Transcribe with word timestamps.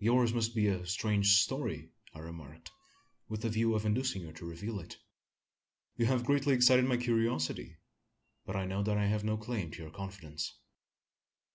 "Yours 0.00 0.34
must 0.34 0.54
be 0.54 0.66
a 0.68 0.84
strange 0.84 1.32
story?" 1.38 1.88
I 2.12 2.18
remarked, 2.18 2.70
with 3.30 3.42
a 3.46 3.48
view 3.48 3.74
of 3.74 3.86
inducing 3.86 4.22
her 4.24 4.32
to 4.34 4.44
reveal 4.44 4.78
it. 4.80 4.98
"You 5.96 6.04
have 6.04 6.26
greatly 6.26 6.52
excited 6.52 6.84
my 6.84 6.98
curiosity; 6.98 7.78
but 8.44 8.54
I 8.54 8.66
know 8.66 8.82
that 8.82 8.98
I 8.98 9.06
have 9.06 9.24
no 9.24 9.38
claim 9.38 9.70
to 9.70 9.82
your 9.82 9.90
confidence." 9.90 10.58